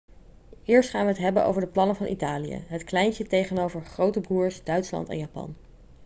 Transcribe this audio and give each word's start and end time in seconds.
eerst 0.63 0.89
gaan 0.89 1.01
we 1.05 1.11
het 1.11 1.17
hebben 1.21 1.45
over 1.45 1.61
de 1.61 1.67
plannen 1.67 1.95
van 1.95 2.07
italië 2.07 2.63
het 2.67 2.83
kleintje 2.83 3.27
tegenover 3.27 3.85
grote 3.85 4.21
broers' 4.21 4.63
duitsland 4.63 5.09
en 5.09 5.17
japan 5.17 5.55